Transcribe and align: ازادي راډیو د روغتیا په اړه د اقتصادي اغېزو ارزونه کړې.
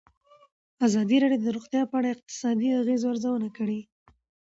ازادي 0.87 1.17
راډیو 1.23 1.41
د 1.43 1.47
روغتیا 1.55 1.81
په 1.91 1.95
اړه 1.99 2.09
د 2.09 2.13
اقتصادي 2.15 2.69
اغېزو 2.81 3.07
ارزونه 3.13 3.47
کړې. 3.57 3.79